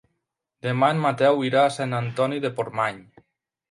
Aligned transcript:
Demà 0.67 0.89
en 0.95 1.03
Mateu 1.05 1.45
irà 1.51 1.63
a 1.67 1.77
Sant 1.79 1.97
Antoni 2.01 2.45
de 2.47 2.55
Portmany. 2.61 3.03